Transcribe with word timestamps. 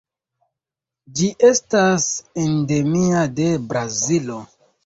Ĝi 1.19 1.29
estas 1.49 2.07
endemia 2.47 3.29
de 3.41 3.47
Brazilo. 3.71 4.43